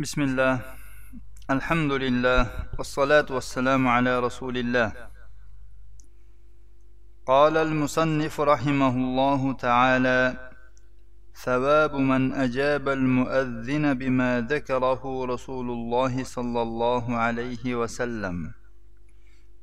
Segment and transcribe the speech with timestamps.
[0.00, 0.53] بسم الله
[1.51, 2.41] الحمد لله
[2.79, 4.89] والصلاة والسلام على رسول الله
[7.27, 10.21] قال المصنف رحمه الله تعالى
[11.35, 18.35] ثواب من أجاب المؤذن بما ذكره رسول الله صلى الله عليه وسلم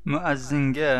[0.05, 0.95] مؤذنga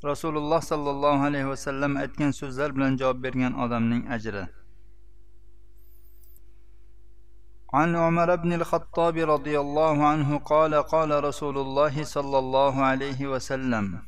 [0.00, 4.48] rasululloh sollallohu alayhi vasallam aytgan so'zlar bilan javob bergan odamning ajri
[7.74, 14.02] عن عمر بن الخطاب رضي الله عنه قال قال رسول الله صلى الله عليه وسلم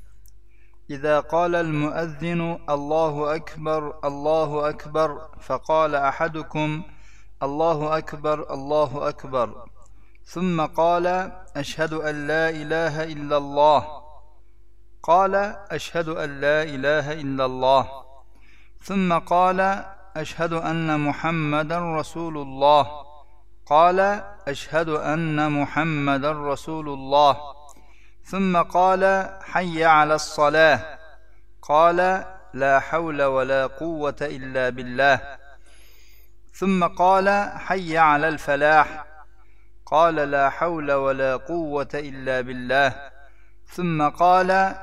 [0.91, 6.83] إذا قال المؤذن الله أكبر الله أكبر فقال أحدكم
[7.42, 9.64] الله أكبر الله أكبر
[10.24, 11.06] ثم قال
[11.56, 13.86] أشهد أن لا إله إلا الله
[15.02, 15.34] قال
[15.70, 17.88] أشهد أن لا إله إلا الله
[18.80, 19.84] ثم قال
[20.16, 23.11] أشهد أن محمدا رسول الله
[23.66, 27.36] قال أشهد أن محمد رسول الله.
[28.24, 30.98] ثم قال حي على الصلاة.
[31.62, 35.38] قال لا حول ولا قوة إلا بالله.
[36.54, 39.04] ثم قال حي على الفلاح.
[39.86, 43.10] قال لا حول ولا قوة إلا بالله.
[43.66, 44.74] ثم قال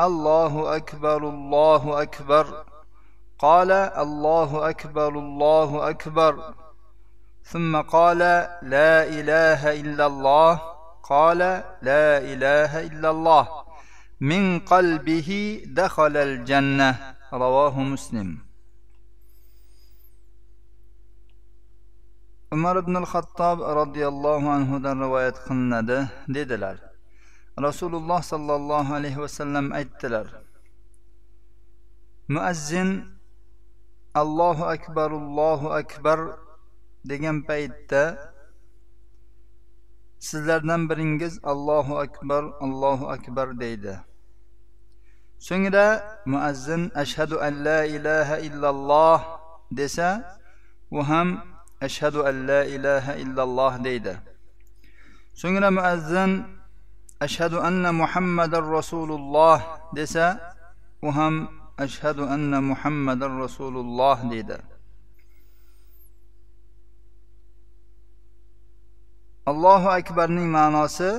[0.00, 2.64] الله أكبر الله أكبر.
[3.38, 6.54] قال الله أكبر الله أكبر.
[7.52, 8.18] ثم قال
[8.74, 10.52] لا إله إلا الله
[11.02, 11.38] قال
[11.88, 13.44] لا إله إلا الله
[14.20, 15.30] من قلبه
[15.66, 16.90] دخل الجنة
[17.32, 18.48] رواه مسلم
[22.52, 25.98] umar ibn xattob roziyallohu anhudan rivoyat qilinadi
[26.34, 26.76] dedilar
[27.66, 30.26] rasululloh sollallohu alayhi vasallam aytdilar
[32.34, 32.88] muazzin
[34.22, 36.18] allohu akbar allohu akbar
[37.04, 38.34] degan paytda
[40.18, 43.94] sizlardan biringiz allohu akbar allohu akbar deydi.
[45.38, 49.20] So'ngra muazzin ashhadu an la ilaha illalloh
[49.70, 50.38] desa
[50.90, 51.42] u ham
[51.80, 54.14] ashhadu an la ilaha illalloh deydi.
[55.34, 56.42] So'ngra muazzin
[57.20, 59.62] ashhadu anna muhammadan rasululloh
[59.94, 60.26] desa
[61.02, 61.34] u ham
[61.78, 64.58] ashhadu anna muhammadan rasululloh deydi.
[69.50, 71.10] Allohu akbarning ma'nosi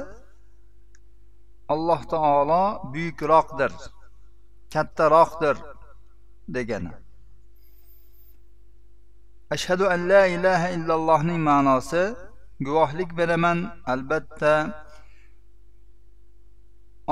[1.73, 2.63] alloh taolo
[2.94, 3.72] buyukroqdir
[4.73, 5.57] kattaroqdir
[6.56, 6.94] degani.
[9.56, 12.03] Ashhadu an la ilaha illallohning ma'nosi
[12.66, 13.57] guvohlik beraman
[13.94, 14.53] albatta.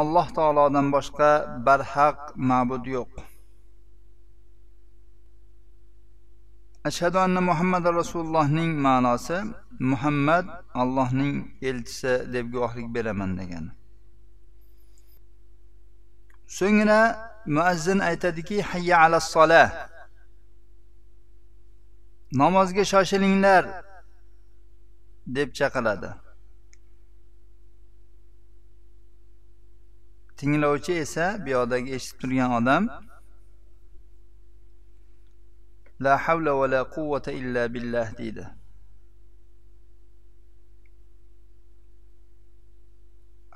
[0.01, 1.31] Alloh taolodan boshqa
[1.67, 2.19] barhaq
[2.49, 3.13] ma'bud yo'q.
[6.87, 9.37] Ashhadu anna muhammad rasulullohning ma'nosi
[9.91, 10.45] muhammad
[10.81, 11.33] allohning
[11.69, 13.71] elchisi deb guvohlik beraman degani
[16.57, 16.99] so'ngra
[17.55, 19.63] muazzin aytadiki hayya ala sola
[22.31, 23.63] namozga shoshilinglar
[25.27, 26.09] deb chaqiradi.
[30.37, 32.83] Tinglovchi esa bu yoqdagi eshitib turgan odam
[35.99, 38.45] la havla va la quvvata illa billah deydi.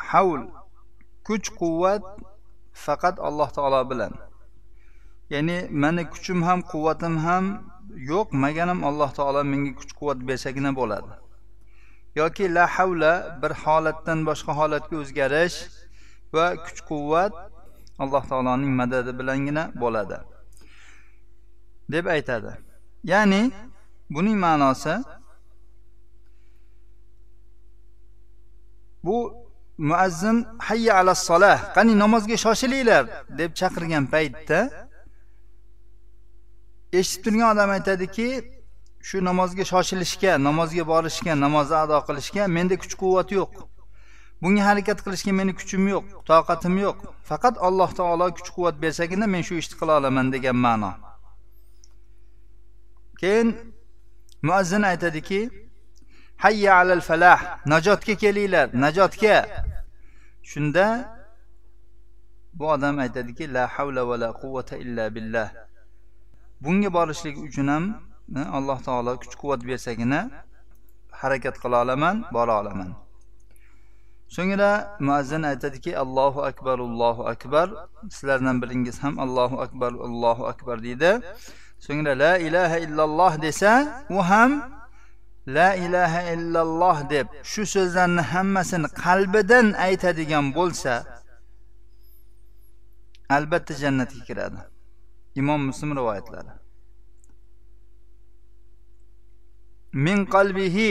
[0.09, 0.41] Havl
[1.27, 2.03] kuch quvvat
[2.85, 4.13] faqat alloh taolo bilan.
[5.33, 7.45] Ya'ni mani kuchim ham quvvatim ham
[8.11, 11.11] yo'q maganim alloh taolo menga kuch quvvat bersagina bo'ladi.
[12.19, 15.57] Yoki la havla bir holatdan boshqa holatga o'zgarish
[16.35, 17.33] va kuch quvvat
[18.03, 20.17] alloh taoloning madadi bilangina bo'ladi.
[21.91, 22.51] Deb aytadi.
[23.11, 23.51] Ya'ni
[24.09, 24.95] buning ma'nosi
[29.03, 29.17] bu
[29.77, 30.37] muazzin
[30.67, 33.03] hayya ala solah qani namozga shoshilinglar
[33.39, 34.59] deb chaqirgan paytda
[36.99, 38.27] eshitib turgan odam aytadiki
[39.07, 43.53] shu namozga shoshilishga namozga borishga namozni ado qilishga menda kuch quvvat yo'q.
[44.41, 46.97] Bunga harakat qilishga meni kuchim yo'q toqatim yo'q.
[47.29, 50.91] Faqat alloh taolo kuch quvvat bersagina men shu ishni qila olaman degan ma'no.
[53.21, 53.49] Keyin
[54.47, 55.41] muazzin aytadiki
[56.43, 57.39] hayya alal falah
[57.71, 59.37] najotga kelinglar najotga.
[60.51, 60.85] Shunda
[62.57, 65.49] bu odam aytadiki la havla va la quvvata illa billah.
[66.63, 67.85] Bunga borishlik uchun ham
[68.39, 70.19] e, alloh taolo kuch quvvat bersagina
[71.21, 72.91] harakat qila olaman bora olaman.
[74.35, 74.71] So'ngra
[75.07, 77.67] muazzin aytadiki allohu akbar allohu akbar.
[78.15, 81.11] Sizlardan biringiz ham allohu akbar allohu akbar deydi.
[81.85, 83.73] So'ngra la ilaha illalloh desa
[84.17, 84.51] u ham
[85.57, 90.93] la ilaha illalloh deb shu so'zlarni hammasini qalbidan aytadigan bo'lsa
[93.37, 94.59] albatta jannatga kiradi.
[95.35, 96.53] Imom muslim rivoyatlari.
[100.05, 100.89] Min qalbihi.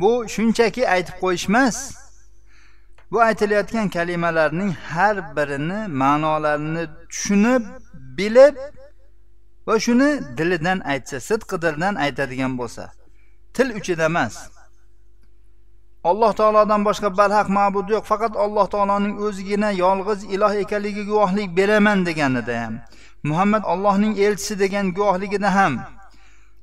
[0.00, 1.76] Bu shunchaki aytib qo'yish emas.
[3.10, 7.62] Bu aytilayotgan kalimalarning har birini ma'nolarini tushunib
[8.18, 8.54] bilib
[9.68, 12.84] va shuni dilidan aytsa sidqi dildan aytadigan bo'lsa
[13.54, 14.34] til uchida emas.
[16.10, 18.04] Alloh taolodan boshqa barhaq ma'bud yo'q.
[18.10, 22.74] Faqat alloh taoloning o'zigina yolg'iz iloh ekanligiga guvohlik beraman deganida ham
[23.22, 25.72] muhammad allohning elchisi degan guvohligida ham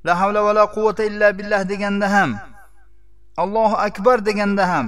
[0.04, 2.30] la havla va la quvvata illa billah deganda ham
[3.36, 4.86] allohu akbar deganda ham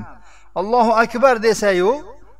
[0.60, 1.90] allohu akbar desayu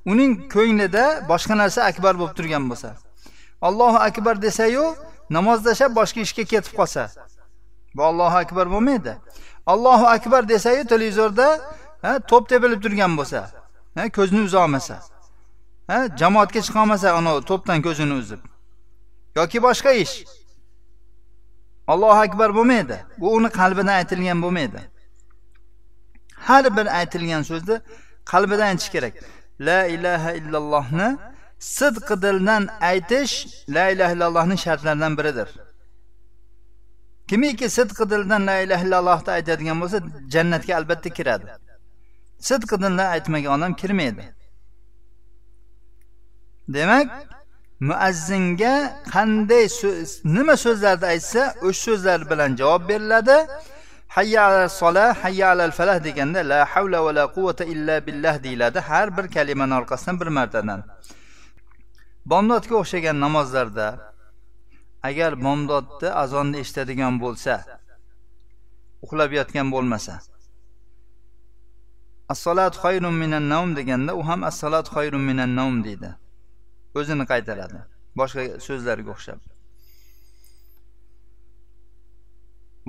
[0.07, 2.91] uning ko'nglida boshqa narsa akbar bo'lib turgan bo'lsa
[3.69, 4.85] allohu akbar desayu
[5.37, 7.03] namozdashab boshqa ishga ketib qolsa.
[7.97, 9.13] Bu allohu akbar bo'lmaydi.
[9.67, 11.47] Allohu akbar desayu televizorda
[12.31, 13.41] to'p tepilib turgan bo'lsa
[14.17, 14.97] ko'zini uzolmasa
[16.21, 18.41] jamoatga chiqa olmasa anavi to'pdan ko'zini uzib.
[19.37, 20.15] Yoki boshqa ish.
[21.93, 22.97] Allohu akbar bo'lmaydi.
[23.21, 24.81] Bu uni qalbidan aytilgan bo'lmaydi.
[26.49, 27.77] Har bir aytilgan so'zni
[28.33, 29.15] qalbidan aytish kerak.
[29.61, 31.09] La ilaha illallohni
[31.59, 35.49] sidqi dildan aytish la ilaha illallohning shartlaridan biridir.
[37.29, 39.99] Kimiki sidqi dildan la ilaha illallohni aytadigan bo'lsa
[40.35, 41.47] jannatga albatta kiradi.
[42.49, 44.25] Sidqi dildan aytmagan odam kirmaydi.
[46.69, 47.09] Demak
[47.81, 48.75] muazzinga
[49.15, 49.67] qanday
[50.37, 53.39] nima so'zlarni aytsa o'sha so'zlar bilan javob beriladi.
[54.17, 58.79] Hayya ala sola hayya alal falah deganda la havla va la quvvata illa billah deyiladi
[58.89, 60.81] har bir kalimani orqasidan bir martadan.
[62.32, 63.88] bomdodga o'xshagan namozlarda
[65.10, 67.56] agar bomdodni azonni eshitadigan bo'lsa
[69.06, 70.16] uxlab yotgan bo'lmasa
[72.34, 76.12] as-solat xoyrun minan nawm deganda u ham as-solat xoyrun minan nawm deydi
[77.00, 77.80] o'zini qaytaradi
[78.20, 79.42] boshqa so'zlarga o'xshab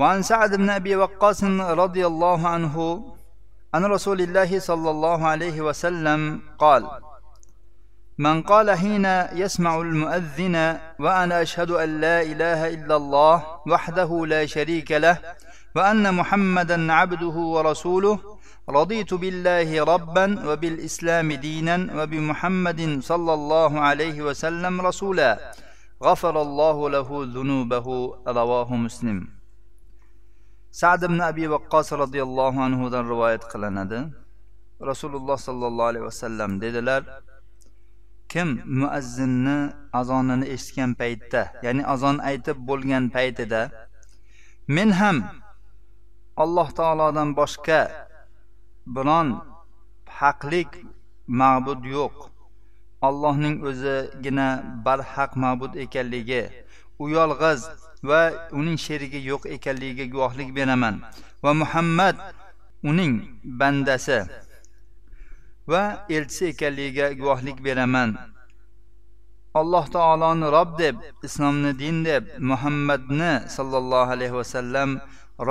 [0.00, 1.44] وعن سعد بن أبي وقاص
[1.82, 2.74] رضي الله عنه
[3.74, 6.20] عن رسول الله صلى الله عليه وسلم
[6.58, 6.82] قال
[8.19, 9.05] من قال حين
[9.43, 10.55] يسمع المؤذن
[10.99, 13.35] وأنا أشهد أن لا إله إلا الله
[13.71, 15.17] وحده لا شريك له
[15.75, 18.19] وأن محمدا عبده ورسوله
[18.69, 25.31] رضيت بالله ربا وبالإسلام دينا وبمحمد صلى الله عليه وسلم رسولا.
[26.03, 27.87] غفر الله له ذنوبه
[28.27, 29.39] رواه مسلم.
[30.71, 33.99] sad ibn abi vaqqos roziyallohu anhudan rivoyat qilinadi
[34.89, 37.01] rasululloh sollallohu alayhi vasallam dedilar
[38.31, 38.49] kim
[38.79, 39.57] muazzinni
[39.99, 43.61] azonini eshitgan paytda ya'ni azon aytib bo'lgan paytida
[44.75, 45.17] men ham
[46.43, 47.79] alloh taolodan boshqa
[48.95, 49.27] biron
[50.19, 50.71] haqlik
[51.39, 52.15] ma'bud yo'q.
[53.07, 54.47] Allohning o'zigina
[54.85, 56.43] barhaq ma'bud ekanligi
[57.01, 57.61] u yolg'iz
[58.09, 58.21] va
[58.59, 60.95] uning sherigi yo'q ekanligiga guvohlik beraman
[61.43, 62.15] va muhammad
[62.89, 63.13] uning
[63.59, 64.19] bandasi.
[65.71, 65.83] Va
[66.15, 68.09] elchisi ekanligiga guvohlik beraman.
[69.59, 70.95] Alloh taoloni rob deb
[71.27, 74.89] islomni din deb muhammadni sollallohu alayhi vasallam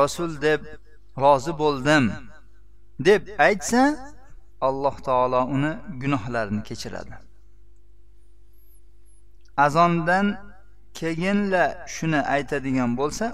[0.01, 0.61] rasul deb
[1.25, 2.05] rozi bo'ldim
[3.09, 3.83] deb aytsa
[4.69, 5.73] alloh taolo uni
[6.03, 7.15] gunohlarini kechiradi.
[9.67, 10.27] Azondan
[11.01, 13.27] keyinla shuni aytadigan bo'lsa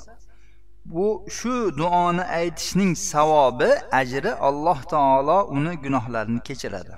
[0.84, 6.94] bu shu duoni aytishning savobi ajri alloh taolo uni gunohlarini kechiradi.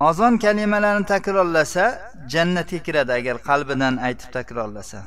[0.00, 5.00] Ozon kalimalarini takrorlasa jannatga kiradi agar qalbidan aytib takrorlasa.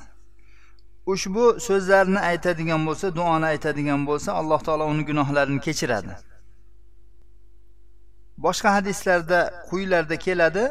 [1.06, 6.14] Ushbu so'zlarni aytadigan bo'lsa duoni aytadigan bo'lsa alloh taolo uni gunohlarini kechiradi.
[8.46, 9.40] Boshqa hadislarda
[9.70, 10.66] quyilarda keladi.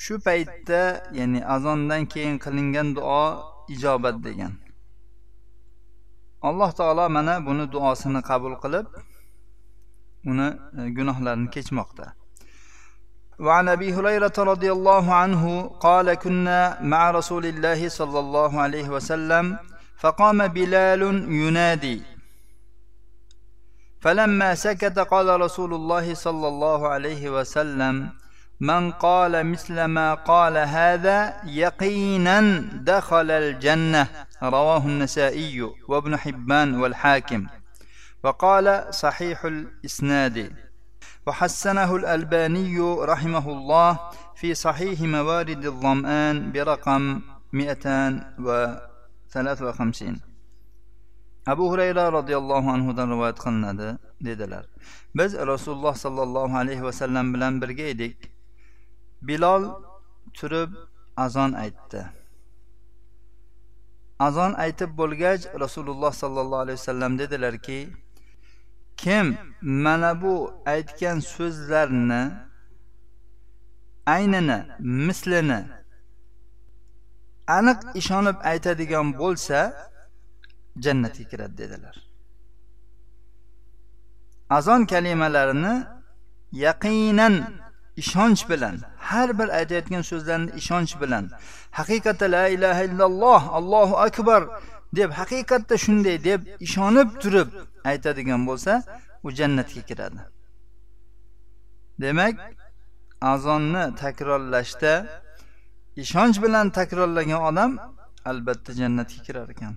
[0.00, 0.82] shu paytda
[1.18, 3.24] ya'ni azondan keyin qilingan duo
[3.74, 4.52] ijobat degan
[6.48, 8.86] alloh taolo mana buni duosini qabul qilib
[10.30, 10.48] uni
[10.78, 12.06] e, gunohlarini kechmoqda
[13.46, 15.42] وعن ابي هريره رضي الله عنه
[15.86, 19.58] قال كنا مع رسول الله صلى الله عليه وسلم
[20.00, 21.02] فقام بلال
[21.42, 22.02] ينادي
[24.00, 27.94] فلما سكت قال رسول الله صلى الله عليه وسلم
[28.61, 34.07] من قال مثل ما قال هذا يقينا دخل الجنة.
[34.43, 37.47] رواه النسائي وابن حبان والحاكم.
[38.23, 40.53] وقال صحيح الإسناد.
[41.27, 42.79] وحسنه الألباني
[43.13, 43.99] رحمه الله
[44.35, 47.21] في صحيح موارد الظمآن برقم
[47.53, 50.31] مئتان وثلاث وخمسين.
[51.47, 54.65] abu hurayra roziyallohu anhudan rivoyat qilinadi dedilar
[55.17, 58.30] biz rasululloh sollallohu alayhi vasallam bilan birga edik
[59.21, 59.63] bilol
[60.33, 60.71] turib
[61.17, 62.01] azon aytdi.
[64.19, 67.89] Azon aytib bo'lgach rasululloh sollallohu alayhi vasallam dedilarki
[68.97, 72.23] kim mana bu aytgan so'zlarni
[74.05, 75.61] aynini mislini
[77.57, 79.59] aniq ishonib aytadigan bo'lsa
[80.83, 81.95] jannatga kiradi dedilar.
[84.57, 85.75] Azon kalimalarini
[86.65, 87.35] yaqinan
[88.01, 88.75] ishonch bilan
[89.13, 91.25] har bir aytayotgan so'zlarni ishonch bilan
[91.79, 94.41] haqiqatda la ilaha illalloh allohu akbar
[94.99, 97.49] deb haqiqatda shunday deb ishonib turib
[97.91, 98.73] aytadigan bo'lsa
[99.25, 100.21] u jannatga kiradi.
[102.01, 102.35] Demak
[103.33, 104.93] azonni takrorlashda
[106.03, 107.71] ishonch bilan takrorlagan odam
[108.31, 109.73] albatta jannatga kirar ekan.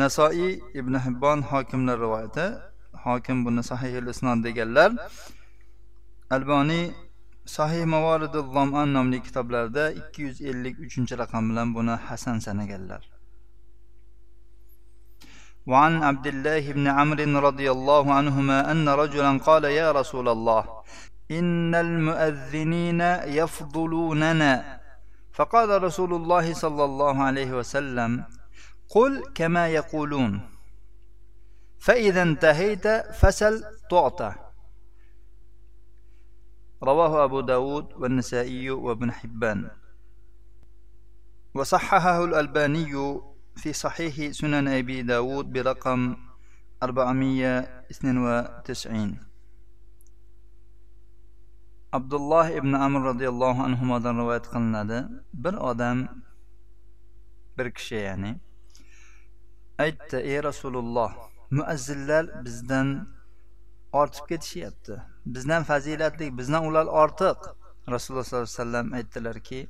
[0.00, 2.46] Nasoiy ibn hibbon hokimlar rivoyati
[3.04, 4.90] hokim buni sahihil isnod deganlar
[6.30, 6.84] alboniy
[7.56, 9.18] sahih mavoridul zoman nomli
[10.50, 13.02] ellik uchinchi raqam bilan buni hasan sanaganlar.
[15.68, 20.64] وعن عبد الله بن عمرو رضي الله عنهما أن رجلا قال يا رسول الله
[21.30, 23.00] إن المؤذنين
[23.40, 24.80] يفضلوننا
[25.32, 28.24] فقال رسول الله صلى الله عليه وسلم
[28.88, 30.40] قل كما يقولون
[31.78, 32.86] فإذا انتهيت
[33.20, 34.47] فسل تعطى
[36.82, 39.70] رواه أبو داود والنسائي وابن حبان.
[41.54, 43.20] وصححه الألباني
[43.56, 46.16] في صحيح سنن أبي داود برقم
[46.82, 49.18] 492
[51.94, 56.06] عبد الله بن عمر رضي الله عنهما دان روايت قلنا ده بر آدم
[57.58, 58.40] بر يعني
[59.80, 61.16] أيت إيه رسول الله
[61.50, 63.06] مؤذلال بزدن
[63.92, 65.02] ortib ketishyapti.
[65.26, 67.38] Bizdan fazilatli bizdan ular ortiq.
[67.90, 69.68] Rasululloh sollallohu alayhi vasallam aytdilarki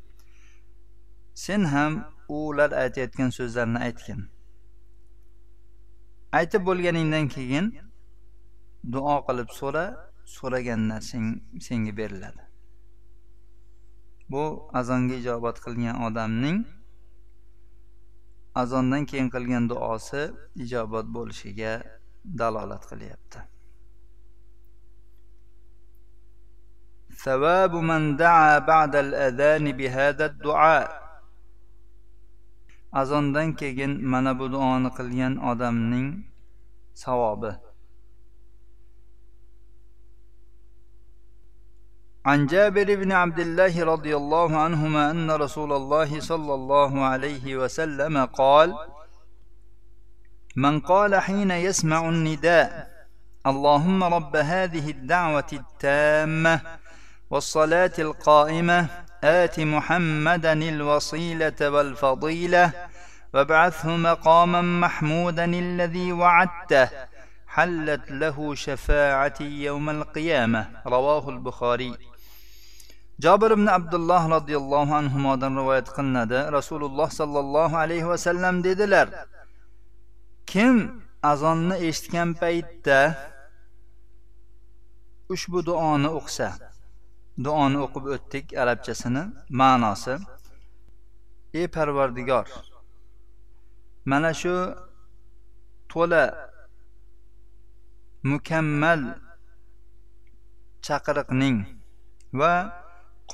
[1.34, 4.20] sen ham ular aytayotgan so'zlarni aytgin.
[6.32, 7.66] Aytib bo'lganingdan keyin
[8.92, 9.84] duo qilib so'ra
[10.37, 11.26] so'ragan narsang
[11.66, 12.42] senga beriladi.
[14.30, 14.44] Bu
[14.80, 16.58] azonga ijobat qilgan odamning
[18.62, 20.22] azondan keyin qilgan duosi
[20.64, 21.72] ijobat bo'lishiga
[22.40, 23.38] dalolat qilyapti.
[27.25, 31.08] ثواب من دعا بعد الأذان بهذا الدعاء.
[32.92, 36.08] azondan keyin mana bu duoni qilgan odamning
[36.94, 37.52] savobi
[42.28, 48.25] عن جابر بن عبد الله رضي الله عنهما أن رسول الله صلى الله عليه وسلم
[48.25, 48.68] قال
[50.56, 52.68] من قال حين يسمع النداء
[53.46, 56.54] اللهم رب هذه الدعوة التامة
[57.29, 58.88] والصلاة القائمة
[59.23, 62.71] آت محمدا الوصيلة والفضيلة
[63.33, 66.89] وابعثه مقاما محمودا الذي وعدته
[67.47, 71.93] حلت له شفاعتي يوم القيامة رواه البخاري
[73.23, 79.07] jobir ibn abdulloh roziyallohu anhudan rivoyat qilinadi rasululloh sollallohu alayhi vasallam dedilar
[80.51, 80.75] kim
[81.31, 83.00] azonni eshitgan paytda
[85.33, 86.66] ushbu duoni o'qisa
[87.45, 89.23] duoni o'qib o'tdik arabchasini
[89.61, 90.14] ma'nosi.
[91.59, 92.47] Ey parvardigor
[94.11, 94.54] mana shu
[95.92, 96.25] to'la
[98.30, 99.00] mukammal
[100.87, 101.59] chaqiriqning
[102.40, 102.52] va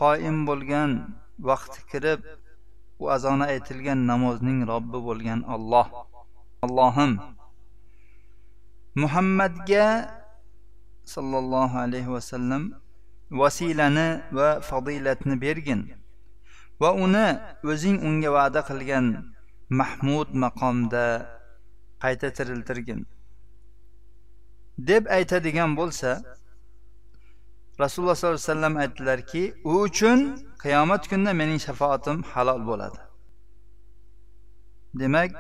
[0.01, 0.91] qoim bo'lgan
[1.49, 2.21] vaqti kirib
[3.03, 5.89] u azoni aytilgan namozning robbi bo'lgan olloh
[6.65, 7.13] allohim.
[9.03, 9.87] Muhammadga
[11.15, 12.63] sollallohu alayhi vasallam
[13.31, 15.81] vasilani va fadilatni bergin
[16.81, 17.29] va uni
[17.71, 19.07] o'zing unga va'da qilgan
[19.81, 21.07] mahmud maqomda
[22.03, 23.01] qayta tiriltirgin.
[24.89, 26.11] Deb aytadigan bo'lsa
[27.83, 30.19] rasululloh sollallohu alayhi vasallam aytdilarki u uchun
[30.65, 33.01] qiyomat kunida mening shafaatim halol bo'ladi.
[35.01, 35.31] Demak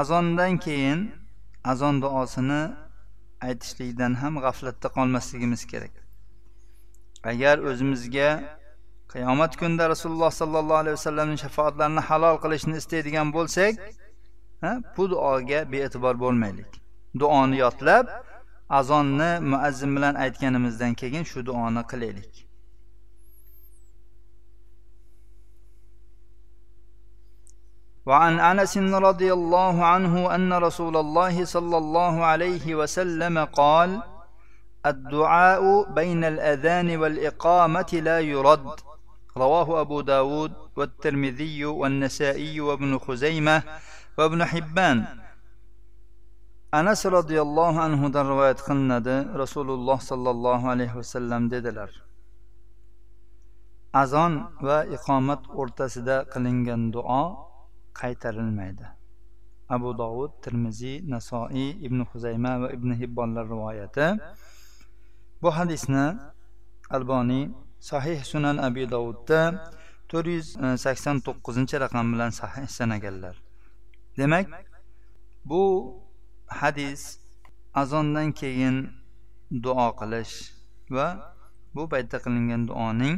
[0.00, 1.00] azondan keyin
[1.72, 2.62] azon duosini
[3.48, 6.05] aytishlikdan ham g'aflatda qolmasligimiz kerak.
[7.31, 8.29] agar o'zimizga
[9.13, 13.73] qiyomat kunida rasululloh sollallohu alayhi vasallamning shafoatlarini halol qilishni istaydigan bo'lsak
[14.97, 16.71] bu duoga bee'tibor bo'lmaylik
[17.21, 18.05] duoni yodlab
[18.79, 22.33] azonni muazzin bilan aytganimizdan keyin shu duoni qilaylik
[28.09, 33.89] وعن انس رضي الله عنه ان رسول الله صلى الله عليه وسلم قال
[34.86, 38.80] الدعاء بين الأذان والإقامة لا يرد.
[39.36, 43.62] رواه أبو داود والترمذي والنسائي وابن خزيمة
[44.18, 45.04] وابن حبان.
[46.74, 49.08] أنس رضي الله عنه در رواية قند
[49.42, 51.90] رسول الله صلى الله عليه وسلم ددلر
[53.96, 57.30] أذان وإقامة ارتسد قلنجن دعاء
[57.94, 58.96] قيتر الميدة
[59.70, 64.20] أبو داود ترمذي نسائي ابن خزيمة وابن حبان للرواية رواية
[65.46, 66.06] bu hadisni
[66.90, 67.44] alboniy
[67.90, 69.40] sahih sunan abi dovudda
[70.10, 70.48] to'rt yuz
[70.84, 73.34] sakson to'qqizinchi raqam bilan sahih sanaganlar.
[74.18, 74.46] Demak
[75.50, 75.62] bu
[76.60, 77.00] hadis
[77.82, 78.76] azondan keyin
[79.64, 80.34] duo qilish
[80.96, 81.06] va
[81.74, 83.16] bu paytda qilingan duoning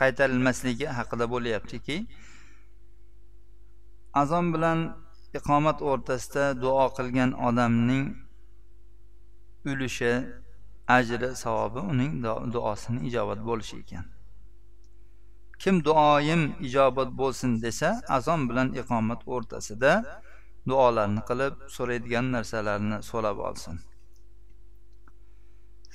[0.00, 1.96] qaytarilmasligi haqida bo'lyaptiki
[4.22, 4.78] azon bilan
[5.38, 8.04] iqomat o'rtasida duo qilgan odamning
[9.70, 10.12] ulushi
[10.96, 12.12] ajri savobi uning
[12.54, 14.06] duosini ijobat bo'lishi ekan.
[15.62, 19.92] Kim duoyim ijobat bo'lsin desa azon bilan iqomat o'rtasida
[20.68, 23.76] duolarni qilib so'raydigan narsalarini so'rab olsin.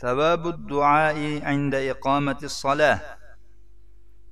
[0.01, 2.97] Sababu duai inda iqomati solah.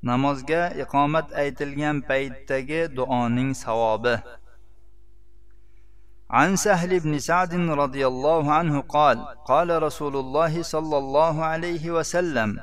[0.09, 4.15] Namozga iqomat aytilgan paytdagi duoning savobi.
[6.29, 12.59] عن سهل بن سعد رضي الله عنه قال قال رسول الله صلى الله عليه وسلم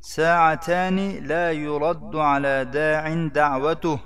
[0.00, 4.00] ساعتان لا يرد على داع دعوته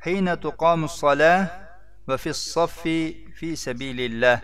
[0.00, 1.68] حين تقام الصلاة
[2.08, 2.80] وفي الصف
[3.38, 4.40] في سبيل الله.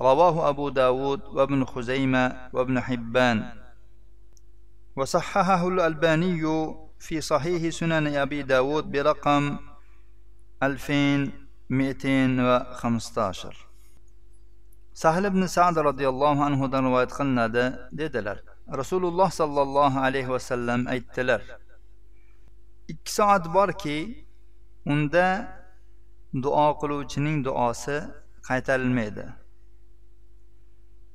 [0.00, 3.52] رواه أبو داود وابن خزيمة وابن حبان.
[4.96, 6.42] وصححه الألباني
[6.98, 9.58] في صحيح سنن أبي داود برقم
[11.70, 13.66] 2215
[15.02, 18.38] sahl ibn sad roziyallohu anhudan rivoyat qilinadi dedilar.
[18.80, 21.40] Rasululloh sollallohu alayhi vasallam aytdilar
[22.92, 23.98] ikki soat borki
[24.92, 25.26] unda
[26.44, 27.96] duo qiluvchining duosi
[28.48, 29.24] qaytarilmaydi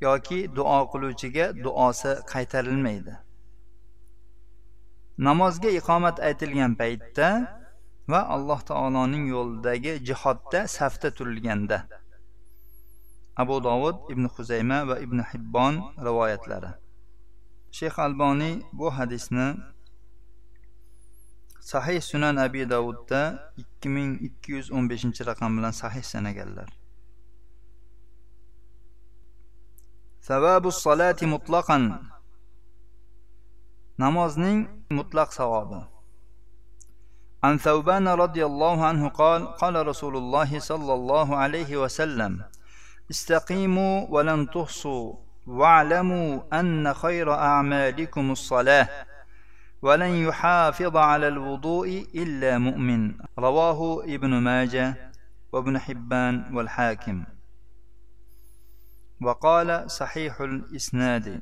[0.02, 3.14] yoki duo qiluvchiga duosi qaytarilmaydi.
[5.28, 7.28] Namozga iqomat aytilgan paytda
[8.12, 11.80] va alloh taoloning yo'lidagi jihodda safda turilganda.
[13.42, 15.76] Abu dovud ibn huzayma va ibn hibbon
[16.08, 16.72] rivoyatlari.
[17.78, 19.48] Shayx alboniy bu hadisni
[21.72, 23.22] sahih sunan abi davudda
[23.62, 26.70] ikki ming ikki yuz o'n beshinchi raqam bilan sahih sanaganlar.
[30.28, 31.84] Savabu salati mutlaqan.
[34.04, 34.60] Namozning
[34.98, 35.95] mutlaq savobi.
[37.46, 42.42] عن ثوبان رضي الله عنه قال قال رسول الله صلى الله عليه وسلم
[43.12, 45.16] استقيموا ولن تحصوا
[45.48, 48.90] واعلموا أن خير أعمالكم الصلاة
[49.82, 53.14] ولن يحافظ على الوضوء إلا مؤمن.
[53.40, 55.12] رواه ابن ماجه
[55.52, 57.26] وابن حبان والحاكم.
[59.22, 61.42] وقال صحيح الإسناد.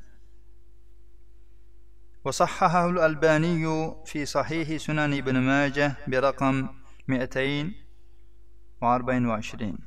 [2.25, 3.65] وصححه الألباني
[4.05, 6.67] في صحيح سنن ابن ماجه برقم
[7.07, 9.77] 224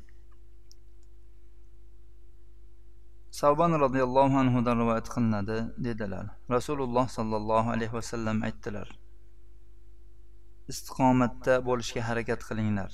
[3.31, 6.25] savban roziyallohu anhudan rivoyat qilinadi dedilar
[6.55, 8.87] rasululloh sollallohu alayhi vasallam aytdilar
[10.71, 12.91] istiqomatda bo'lishga harakat qilinglar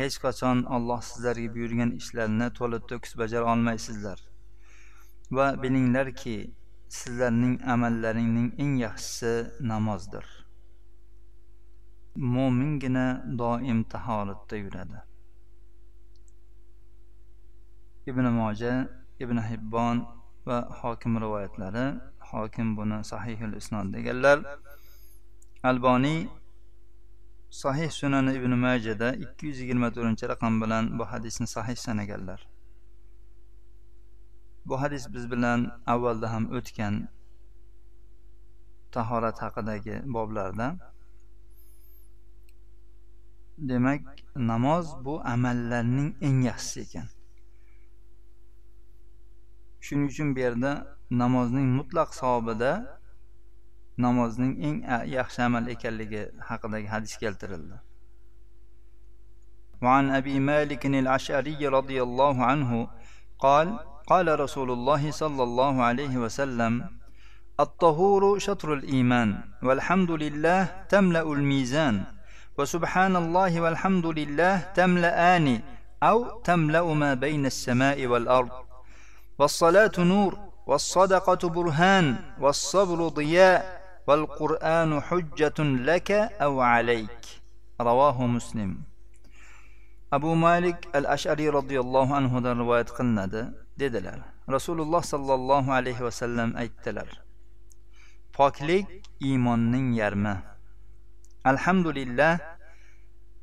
[0.00, 4.18] hech qachon alloh sizlarga buyurgan ishlarni to'la to'kis bajara olmaysizlar
[5.36, 6.36] va bilinglarki
[6.89, 10.25] sizlarning amallaringning eng yaxshisi namozdir.
[12.15, 13.07] Mo'mingina
[13.39, 14.99] doim tahoratda yuradi.
[18.07, 18.73] Ibn moja
[19.19, 20.05] ibn hibbon
[20.47, 21.85] va hokim rivoyatlari
[22.31, 24.37] hokim buni sahihul isnod deganlar
[25.63, 26.27] alboniy
[27.49, 32.39] sahih sunani ibn majada ikki yuz yigirma to'rtinchi raqam bilan bu hadisni sahih sanaganlar.
[34.66, 36.94] bu hadis biz bilan avvalda ham o'tgan
[38.92, 40.66] tahorat haqidagi boblarda
[43.70, 44.02] demak
[44.36, 47.06] namoz bu amallarning eng yaxshisi ekan
[49.84, 50.72] shuning uchun bu yerda
[51.22, 52.72] namozning mutlaq savobida
[54.04, 54.76] namozning eng
[55.18, 57.78] yaxshi amal ekanligi haqidagi hadis keltirildi
[59.82, 62.70] وعن أبي مالك الأشعري رضي الله عنه
[63.44, 63.66] قال
[64.07, 66.89] قال رسول الله صلى الله عليه وسلم
[67.59, 69.29] الطهور شطر الإيمان
[69.63, 72.03] والحمد لله تملأ الميزان
[72.57, 75.61] وسبحان الله والحمد لله تملأان
[76.03, 78.51] أو تملأ ما بين السماء والأرض
[79.39, 87.23] والصلاة نور والصدقة برهان والصبر ضياء والقرآن حجة لك أو عليك
[87.81, 88.77] رواه مسلم.
[90.11, 94.19] abu malik al ashariy roziyallohu anhudan rivoyat qilinadi dedilar.
[94.49, 97.09] Rasululloh sollallohu alayhi vasallam aytdilar.
[98.33, 98.87] Poklik
[99.19, 100.35] iymonning yarmi.
[101.51, 102.39] Alhamdulillah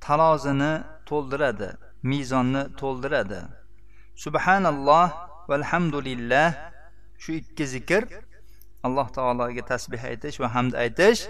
[0.01, 0.73] tarozini
[1.09, 1.69] to'ldiradi
[2.03, 3.41] mezonni to'ldiradi.
[4.25, 5.09] Subhanalloh
[5.51, 6.49] valhamdulillah
[7.19, 8.03] shu ikki zikr
[8.87, 11.21] alloh taologa tasbeh aytish va hamd aytish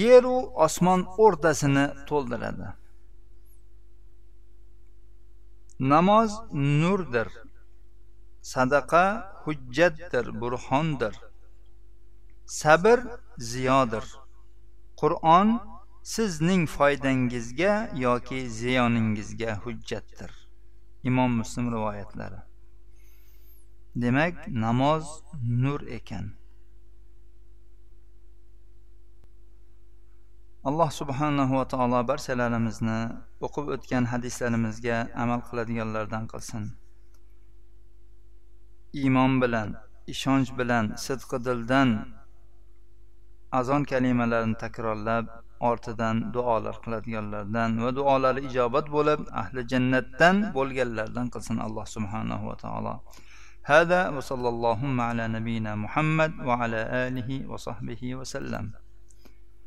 [0.00, 2.66] yeru osmon o'rtasini to'ldiradi.
[5.80, 7.28] Namoz nurdir
[8.42, 9.04] sadaqa
[9.44, 11.14] hujjatdir burxondir
[12.52, 13.00] sabr
[13.38, 14.04] ziyodir.
[15.00, 15.60] Qur'on
[16.02, 20.32] sizning foydangizga yoki ziyoningizga hujjatdir.
[21.02, 22.40] Imom muslim rivoyatlari.
[23.96, 25.04] Demak namoz
[25.62, 26.26] nur ekan.
[30.69, 32.99] alloh subhanahu va taolo barchalarimizni
[33.45, 36.63] o'qib o'tgan hadislarimizga amal qiladiganlardan qilsin
[39.01, 39.69] iymon bilan
[40.13, 41.89] ishonch bilan sidqi dildan
[43.59, 45.25] azon kalimalarini takrorlab
[45.69, 52.95] ortidan duolar qiladiganlardan va duolari ijobat bo'lib ahli jannatdan bo'lganlardan qilsin alloh subhanahu va taolo
[53.75, 58.65] هذا وصلى اللهم على نبينا محمد وعلى آله وصحبه وسلم